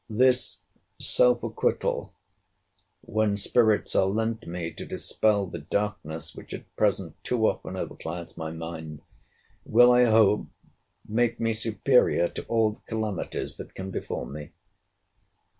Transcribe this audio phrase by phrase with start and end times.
[0.09, 0.63] This
[0.99, 2.15] self acquittal,
[3.01, 7.95] when spirits are lent me to dispel the darkness which at present too often over
[7.95, 9.01] clouds my mind,
[9.63, 10.47] will, I hope,
[11.07, 14.53] make me superior to all the calamities that can befal me.